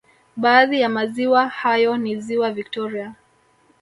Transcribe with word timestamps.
Baadhi 0.35 0.81
ya 0.81 0.89
maziwa 0.89 1.47
hayo 1.47 1.97
ni 1.97 2.21
ziwa 2.21 2.51
Victoria 2.51 3.15